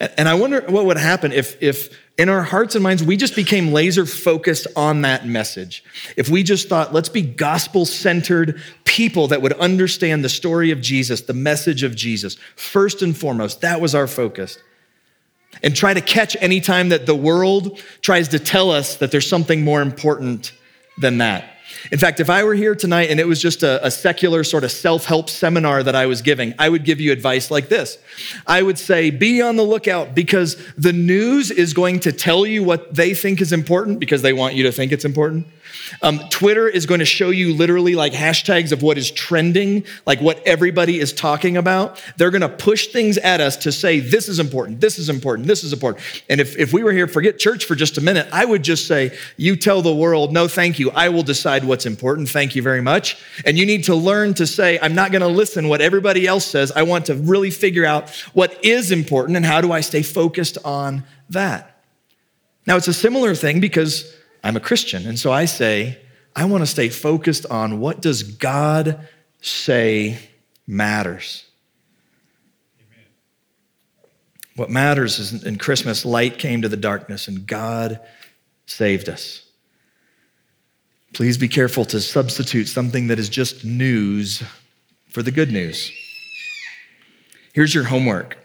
And 0.00 0.28
I 0.28 0.34
wonder 0.34 0.62
what 0.62 0.86
would 0.86 0.96
happen 0.96 1.32
if, 1.32 1.60
if 1.62 1.96
in 2.16 2.28
our 2.28 2.42
hearts 2.42 2.74
and 2.74 2.82
minds 2.82 3.02
we 3.02 3.16
just 3.16 3.36
became 3.36 3.72
laser 3.72 4.04
focused 4.04 4.66
on 4.74 5.02
that 5.02 5.26
message. 5.26 5.84
If 6.16 6.28
we 6.28 6.42
just 6.42 6.68
thought, 6.68 6.92
let's 6.92 7.08
be 7.08 7.22
gospel 7.22 7.86
centered 7.86 8.60
people 8.84 9.28
that 9.28 9.40
would 9.40 9.52
understand 9.54 10.24
the 10.24 10.28
story 10.28 10.72
of 10.72 10.80
Jesus, 10.80 11.22
the 11.22 11.32
message 11.32 11.84
of 11.84 11.94
Jesus, 11.94 12.36
first 12.56 13.02
and 13.02 13.16
foremost, 13.16 13.60
that 13.60 13.80
was 13.80 13.94
our 13.94 14.08
focus. 14.08 14.58
And 15.62 15.74
try 15.74 15.94
to 15.94 16.00
catch 16.00 16.36
any 16.40 16.60
time 16.60 16.90
that 16.90 17.06
the 17.06 17.14
world 17.14 17.80
tries 18.00 18.28
to 18.28 18.38
tell 18.38 18.70
us 18.70 18.96
that 18.96 19.10
there's 19.10 19.28
something 19.28 19.64
more 19.64 19.80
important 19.80 20.52
than 20.98 21.18
that. 21.18 21.57
In 21.92 21.98
fact, 21.98 22.20
if 22.20 22.30
I 22.30 22.44
were 22.44 22.54
here 22.54 22.74
tonight 22.74 23.10
and 23.10 23.20
it 23.20 23.26
was 23.26 23.40
just 23.40 23.62
a, 23.62 23.84
a 23.84 23.90
secular 23.90 24.44
sort 24.44 24.64
of 24.64 24.70
self 24.70 25.04
help 25.04 25.28
seminar 25.28 25.82
that 25.82 25.94
I 25.94 26.06
was 26.06 26.22
giving, 26.22 26.54
I 26.58 26.68
would 26.68 26.84
give 26.84 27.00
you 27.00 27.12
advice 27.12 27.50
like 27.50 27.68
this 27.68 27.98
I 28.46 28.62
would 28.62 28.78
say, 28.78 29.10
be 29.10 29.42
on 29.42 29.56
the 29.56 29.62
lookout 29.62 30.14
because 30.14 30.56
the 30.76 30.92
news 30.92 31.50
is 31.50 31.72
going 31.72 32.00
to 32.00 32.12
tell 32.12 32.46
you 32.46 32.62
what 32.62 32.94
they 32.94 33.14
think 33.14 33.40
is 33.40 33.52
important 33.52 34.00
because 34.00 34.22
they 34.22 34.32
want 34.32 34.54
you 34.54 34.64
to 34.64 34.72
think 34.72 34.92
it's 34.92 35.04
important. 35.04 35.46
Um, 36.02 36.18
Twitter 36.30 36.68
is 36.68 36.86
going 36.86 37.00
to 37.00 37.06
show 37.06 37.30
you 37.30 37.54
literally 37.54 37.94
like 37.94 38.12
hashtags 38.12 38.72
of 38.72 38.82
what 38.82 38.98
is 38.98 39.10
trending, 39.10 39.84
like 40.06 40.20
what 40.20 40.44
everybody 40.46 40.98
is 40.98 41.12
talking 41.12 41.56
about. 41.56 42.02
They're 42.16 42.30
going 42.30 42.42
to 42.42 42.48
push 42.48 42.88
things 42.88 43.18
at 43.18 43.40
us 43.40 43.56
to 43.58 43.72
say, 43.72 44.00
this 44.00 44.28
is 44.28 44.38
important, 44.38 44.80
this 44.80 44.98
is 44.98 45.08
important, 45.08 45.46
this 45.46 45.64
is 45.64 45.72
important. 45.72 46.04
And 46.28 46.40
if, 46.40 46.56
if 46.58 46.72
we 46.72 46.82
were 46.82 46.92
here, 46.92 47.06
forget 47.06 47.38
church 47.38 47.64
for 47.64 47.74
just 47.74 47.98
a 47.98 48.00
minute, 48.00 48.28
I 48.32 48.44
would 48.44 48.62
just 48.62 48.86
say, 48.86 49.16
you 49.36 49.56
tell 49.56 49.82
the 49.82 49.94
world, 49.94 50.32
no, 50.32 50.48
thank 50.48 50.78
you. 50.78 50.90
I 50.90 51.08
will 51.08 51.22
decide 51.22 51.57
what's 51.64 51.86
important. 51.86 52.28
Thank 52.28 52.54
you 52.56 52.62
very 52.62 52.80
much. 52.80 53.16
And 53.44 53.58
you 53.58 53.66
need 53.66 53.84
to 53.84 53.94
learn 53.94 54.34
to 54.34 54.46
say, 54.46 54.78
I'm 54.80 54.94
not 54.94 55.12
going 55.12 55.22
to 55.22 55.28
listen 55.28 55.68
what 55.68 55.80
everybody 55.80 56.26
else 56.26 56.44
says. 56.44 56.72
I 56.72 56.82
want 56.82 57.06
to 57.06 57.14
really 57.14 57.50
figure 57.50 57.84
out 57.84 58.10
what 58.32 58.64
is 58.64 58.90
important 58.90 59.36
and 59.36 59.44
how 59.44 59.60
do 59.60 59.72
I 59.72 59.80
stay 59.80 60.02
focused 60.02 60.58
on 60.64 61.04
that. 61.30 61.82
Now, 62.66 62.76
it's 62.76 62.88
a 62.88 62.94
similar 62.94 63.34
thing 63.34 63.60
because 63.60 64.14
I'm 64.44 64.56
a 64.56 64.60
Christian. 64.60 65.06
And 65.06 65.18
so 65.18 65.32
I 65.32 65.46
say, 65.46 65.98
I 66.36 66.44
want 66.44 66.62
to 66.62 66.66
stay 66.66 66.88
focused 66.88 67.46
on 67.46 67.80
what 67.80 68.00
does 68.00 68.22
God 68.22 69.08
say 69.40 70.18
matters. 70.66 71.44
What 74.54 74.70
matters 74.70 75.18
is 75.18 75.44
in 75.44 75.56
Christmas, 75.56 76.04
light 76.04 76.38
came 76.38 76.62
to 76.62 76.68
the 76.68 76.76
darkness 76.76 77.28
and 77.28 77.46
God 77.46 78.00
saved 78.66 79.08
us. 79.08 79.47
Please 81.14 81.38
be 81.38 81.48
careful 81.48 81.84
to 81.86 82.00
substitute 82.00 82.66
something 82.66 83.08
that 83.08 83.18
is 83.18 83.28
just 83.28 83.64
news 83.64 84.42
for 85.10 85.22
the 85.22 85.30
good 85.30 85.50
news. 85.50 85.90
Here's 87.52 87.74
your 87.74 87.84
homework. 87.84 88.36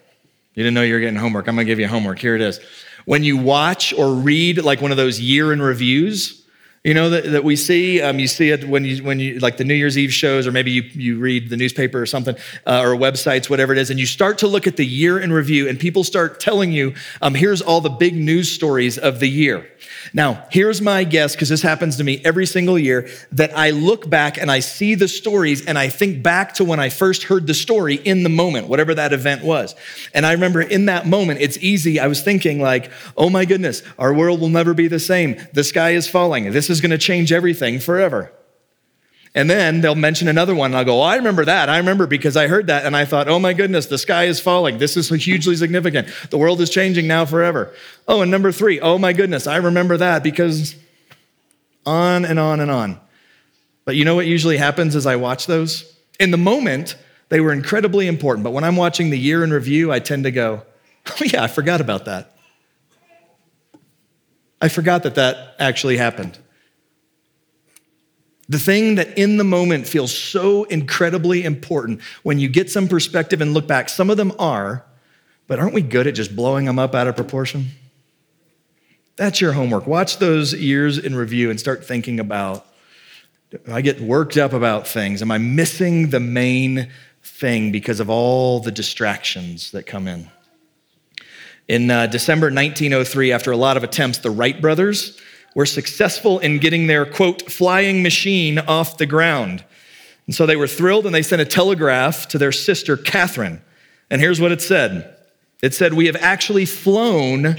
You 0.56 0.64
didn't 0.64 0.76
know 0.76 0.82
you 0.82 0.94
were 0.94 1.00
getting 1.00 1.16
homework. 1.16 1.48
I'm 1.48 1.56
going 1.56 1.66
to 1.68 1.72
give 1.72 1.80
you 1.80 1.88
homework. 1.88 2.20
Here 2.20 2.36
it 2.36 2.42
is. 2.42 2.60
When 3.06 3.24
you 3.24 3.38
watch 3.38 3.94
or 3.94 4.14
read 4.14 4.64
like 4.64 4.82
one 4.82 4.92
of 4.92 4.98
those 4.98 5.20
year 5.20 5.52
in 5.52 5.62
reviews, 5.62 6.43
you 6.84 6.94
know 6.94 7.10
that, 7.12 7.24
that 7.32 7.44
we 7.44 7.56
see 7.56 8.02
um, 8.02 8.20
you 8.20 8.28
see 8.28 8.50
it 8.50 8.68
when 8.68 8.84
you 8.84 9.04
when 9.04 9.20
you 9.20 9.40
like 9.40 9.56
the 9.56 9.64
new 9.64 9.74
year's 9.74 9.98
eve 9.98 10.14
shows 10.14 10.46
or 10.46 10.52
maybe 10.52 10.72
you, 10.72 10.82
you 10.94 11.18
read 11.18 11.50
the 11.50 11.56
newspaper 11.56 12.02
or 12.02 12.06
something 12.06 12.36
uh, 12.66 12.82
or 12.82 12.96
websites 12.96 13.50
whatever 13.50 13.72
it 13.72 13.78
is 13.78 13.90
and 13.90 14.00
you 14.00 14.06
start 14.06 14.38
to 14.40 14.48
look 14.48 14.68
at 14.68 14.76
the 14.76 14.86
year 14.86 15.18
in 15.18 15.32
review 15.32 15.70
and 15.70 15.80
people 15.80 16.04
start 16.04 16.42
telling 16.42 16.74
you 16.74 16.94
um, 17.22 17.36
here's 17.36 17.62
all 17.62 17.80
the 17.80 17.90
big 17.90 18.16
news 18.16 18.52
stories 18.52 18.98
of 18.98 19.20
the 19.20 19.30
year 19.30 19.66
now, 20.14 20.46
here's 20.52 20.82
my 20.82 21.04
guess, 21.04 21.34
because 21.34 21.50
this 21.50 21.62
happens 21.62 21.98
to 21.98 22.04
me 22.04 22.22
every 22.26 22.46
single 22.46 22.78
year, 22.78 23.08
that 23.32 23.56
I 23.58 23.70
look 23.70 24.10
back 24.10 24.38
and 24.38 24.52
I 24.52 24.60
see 24.60 24.96
the 24.96 25.08
stories 25.08 25.66
and 25.66 25.78
I 25.78 25.88
think 25.90 26.22
back 26.24 26.56
to 26.56 26.66
when 26.66 26.80
I 26.80 26.90
first 26.90 27.24
heard 27.24 27.48
the 27.48 27.54
story 27.54 27.96
in 27.96 28.24
the 28.24 28.30
moment, 28.30 28.68
whatever 28.68 28.94
that 28.96 29.14
event 29.14 29.44
was. 29.44 29.76
And 30.14 30.26
I 30.26 30.34
remember 30.34 30.62
in 30.62 30.88
that 30.88 31.08
moment, 31.08 31.42
it's 31.42 31.58
easy. 31.60 32.00
I 32.00 32.08
was 32.08 32.22
thinking, 32.22 32.60
like, 32.60 32.92
oh 33.16 33.30
my 33.30 33.46
goodness, 33.46 33.84
our 33.98 34.14
world 34.14 34.42
will 34.42 34.50
never 34.50 34.74
be 34.74 34.88
the 34.88 35.00
same. 35.00 35.38
The 35.54 35.64
sky 35.64 35.92
is 35.92 36.08
falling. 36.08 36.52
This 36.52 36.70
is 36.70 36.73
going 36.82 36.92
to 36.92 36.98
change 36.98 37.32
everything 37.32 37.80
forever. 37.80 38.32
And 39.36 39.50
then 39.50 39.82
they'll 39.82 39.96
mention 39.96 40.28
another 40.28 40.54
one, 40.54 40.72
and 40.72 40.78
I'll 40.78 40.86
go, 40.86 41.00
oh, 41.00 41.04
I 41.04 41.16
remember 41.16 41.44
that. 41.46 41.68
I 41.68 41.78
remember 41.78 42.06
because 42.06 42.38
I 42.38 42.48
heard 42.48 42.68
that, 42.68 42.86
and 42.86 42.96
I 42.96 43.06
thought, 43.06 43.28
oh 43.28 43.40
my 43.40 43.54
goodness, 43.54 43.88
the 43.88 43.98
sky 43.98 44.26
is 44.26 44.40
falling. 44.40 44.78
This 44.78 44.96
is 44.96 45.10
hugely 45.10 45.56
significant. 45.56 46.08
The 46.30 46.38
world 46.38 46.62
is 46.62 46.70
changing 46.70 47.08
now 47.08 47.26
forever. 47.26 47.74
Oh, 48.08 48.22
and 48.22 48.30
number 48.30 48.52
three, 48.52 48.80
oh 48.80 49.00
my 49.00 49.12
goodness, 49.12 49.48
I 49.48 49.58
remember 49.58 49.98
that 49.98 50.22
because 50.22 50.76
on 51.86 52.26
and 52.26 52.40
on 52.40 52.60
and 52.60 52.70
on. 52.70 53.00
But 53.86 53.96
you 53.96 54.06
know 54.06 54.16
what 54.16 54.28
usually 54.28 54.58
happens 54.58 54.96
as 54.96 55.08
I 55.08 55.16
watch 55.16 55.48
those? 55.48 55.98
In 56.20 56.30
the 56.30 56.38
moment, 56.38 56.96
they 57.30 57.40
were 57.40 57.52
incredibly 57.52 58.08
important. 58.08 58.44
But 58.44 58.52
when 58.52 58.64
I'm 58.64 58.76
watching 58.76 59.10
the 59.10 59.18
year 59.18 59.44
in 59.44 59.52
review, 59.52 59.92
I 59.92 60.00
tend 60.00 60.26
to 60.26 60.32
go, 60.32 60.62
oh 61.10 61.26
yeah, 61.26 61.44
I 61.44 61.48
forgot 61.48 61.82
about 61.82 62.06
that. 62.06 62.36
I 64.62 64.70
forgot 64.70 65.04
that 65.04 65.16
that 65.16 65.56
actually 65.60 65.98
happened. 65.98 66.38
The 68.50 68.60
thing 68.60 68.96
that 68.96 69.18
in 69.18 69.38
the 69.38 69.44
moment 69.44 69.88
feels 69.88 70.16
so 70.16 70.66
incredibly 70.66 71.44
important, 71.44 72.02
when 72.24 72.40
you 72.40 72.50
get 72.50 72.70
some 72.70 72.88
perspective 72.88 73.42
and 73.42 73.54
look 73.54 73.68
back, 73.68 73.88
some 73.90 74.10
of 74.10 74.18
them 74.18 74.34
are, 74.38 74.86
but 75.48 75.60
aren't 75.60 75.74
we 75.74 75.82
good 75.82 76.08
at 76.08 76.16
just 76.16 76.36
blowing 76.36 76.66
them 76.66 76.78
up 76.78 76.94
out 76.94 77.08
of 77.08 77.16
proportion? 77.16 77.68
That's 79.16 79.40
your 79.40 79.54
homework. 79.54 79.88
Watch 79.88 80.18
those 80.18 80.54
years 80.54 80.98
in 80.98 81.16
review 81.16 81.50
and 81.50 81.60
start 81.60 81.86
thinking 81.86 82.20
about 82.20 82.66
I 83.72 83.82
get 83.82 84.02
worked 84.02 84.38
up 84.38 84.54
about 84.54 84.88
things. 84.88 85.22
Am 85.22 85.30
I 85.30 85.38
missing 85.38 86.10
the 86.10 86.20
main 86.20 86.90
thing 87.22 87.72
because 87.72 88.00
of 88.00 88.10
all 88.10 88.60
the 88.60 88.72
distractions 88.72 89.72
that 89.72 89.86
come 89.86 90.08
in? 90.08 90.30
In 91.68 91.90
uh, 91.92 92.08
December 92.08 92.48
1903, 92.48 93.32
after 93.32 93.52
a 93.52 93.58
lot 93.58 93.78
of 93.78 93.84
attempts, 93.84 94.18
the 94.18 94.32
Wright 94.32 94.60
brothers 94.60 95.20
were 95.56 95.66
successful 95.66 96.40
in 96.40 96.60
getting 96.60 96.88
their, 96.88 97.06
quote, 97.06 97.52
flying 97.52 98.04
machine 98.04 98.60
off 98.60 98.98
the 98.98 99.06
ground. 99.06 99.64
And 100.26 100.36
so 100.36 100.46
they 100.46 100.56
were 100.56 100.68
thrilled 100.68 101.06
and 101.06 101.14
they 101.14 101.22
sent 101.22 101.42
a 101.42 101.46
telegraph 101.46 102.28
to 102.30 102.38
their 102.38 102.52
sister, 102.52 102.98
Katharine. 102.98 103.62
And 104.10 104.22
here's 104.22 104.42
what 104.42 104.52
it 104.52 104.62
said 104.62 105.16
it 105.62 105.74
said, 105.74 105.94
We 105.94 106.08
have 106.08 106.18
actually 106.18 106.66
flown 106.66 107.58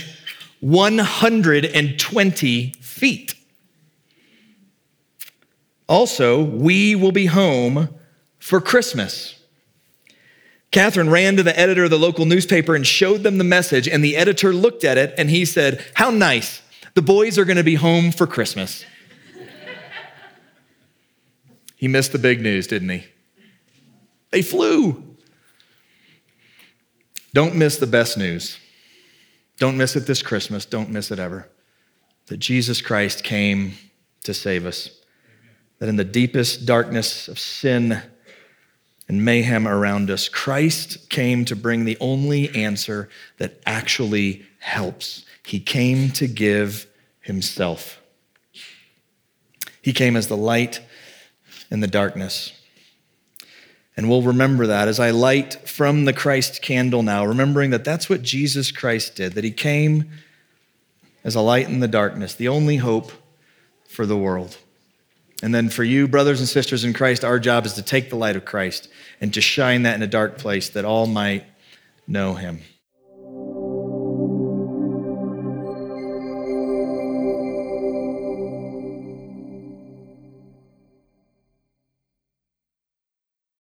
120 0.60 2.72
feet. 2.80 3.34
Also, 5.86 6.42
we 6.42 6.94
will 6.94 7.12
be 7.12 7.26
home 7.26 7.90
for 8.38 8.60
Christmas. 8.60 9.38
Katharine 10.70 11.10
ran 11.10 11.36
to 11.36 11.42
the 11.42 11.58
editor 11.58 11.84
of 11.84 11.90
the 11.90 11.98
local 11.98 12.26
newspaper 12.26 12.74
and 12.74 12.86
showed 12.86 13.22
them 13.22 13.38
the 13.38 13.44
message, 13.44 13.86
and 13.86 14.02
the 14.02 14.16
editor 14.16 14.52
looked 14.52 14.84
at 14.84 14.98
it 14.98 15.14
and 15.16 15.30
he 15.30 15.44
said, 15.44 15.84
How 15.94 16.10
nice. 16.10 16.62
The 16.94 17.02
boys 17.02 17.38
are 17.38 17.44
going 17.44 17.56
to 17.56 17.64
be 17.64 17.74
home 17.74 18.12
for 18.12 18.26
Christmas. 18.26 18.84
he 21.76 21.88
missed 21.88 22.12
the 22.12 22.18
big 22.18 22.40
news, 22.40 22.68
didn't 22.68 22.88
he? 22.88 23.04
They 24.30 24.42
flew. 24.42 25.16
Don't 27.32 27.56
miss 27.56 27.78
the 27.78 27.88
best 27.88 28.16
news. 28.16 28.58
Don't 29.58 29.76
miss 29.76 29.96
it 29.96 30.06
this 30.06 30.22
Christmas. 30.22 30.64
Don't 30.64 30.90
miss 30.90 31.10
it 31.10 31.18
ever. 31.18 31.50
That 32.26 32.38
Jesus 32.38 32.80
Christ 32.80 33.24
came 33.24 33.74
to 34.22 34.32
save 34.32 34.64
us. 34.64 34.90
That 35.80 35.88
in 35.88 35.96
the 35.96 36.04
deepest 36.04 36.64
darkness 36.64 37.26
of 37.26 37.40
sin 37.40 38.00
and 39.08 39.24
mayhem 39.24 39.66
around 39.66 40.10
us, 40.10 40.28
Christ 40.28 41.10
came 41.10 41.44
to 41.46 41.56
bring 41.56 41.84
the 41.84 41.98
only 42.00 42.54
answer 42.54 43.08
that 43.38 43.60
actually 43.66 44.46
helps. 44.60 45.24
He 45.46 45.60
came 45.60 46.10
to 46.12 46.26
give 46.26 46.86
himself. 47.20 48.00
He 49.82 49.92
came 49.92 50.16
as 50.16 50.28
the 50.28 50.36
light 50.36 50.80
in 51.70 51.80
the 51.80 51.86
darkness. 51.86 52.52
And 53.96 54.08
we'll 54.08 54.22
remember 54.22 54.66
that 54.66 54.88
as 54.88 54.98
I 54.98 55.10
light 55.10 55.68
from 55.68 56.04
the 56.04 56.12
Christ 56.12 56.62
candle 56.62 57.02
now, 57.02 57.24
remembering 57.24 57.70
that 57.70 57.84
that's 57.84 58.08
what 58.08 58.22
Jesus 58.22 58.72
Christ 58.72 59.16
did, 59.16 59.34
that 59.34 59.44
he 59.44 59.52
came 59.52 60.10
as 61.22 61.34
a 61.34 61.40
light 61.40 61.68
in 61.68 61.80
the 61.80 61.88
darkness, 61.88 62.34
the 62.34 62.48
only 62.48 62.76
hope 62.76 63.12
for 63.86 64.04
the 64.06 64.16
world. 64.16 64.58
And 65.42 65.54
then 65.54 65.68
for 65.68 65.84
you, 65.84 66.08
brothers 66.08 66.40
and 66.40 66.48
sisters 66.48 66.84
in 66.84 66.92
Christ, 66.92 67.24
our 67.24 67.38
job 67.38 67.66
is 67.66 67.74
to 67.74 67.82
take 67.82 68.10
the 68.10 68.16
light 68.16 68.36
of 68.36 68.44
Christ 68.44 68.88
and 69.20 69.32
to 69.34 69.40
shine 69.40 69.82
that 69.82 69.94
in 69.94 70.02
a 70.02 70.06
dark 70.06 70.38
place 70.38 70.70
that 70.70 70.84
all 70.84 71.06
might 71.06 71.44
know 72.06 72.34
him. 72.34 72.60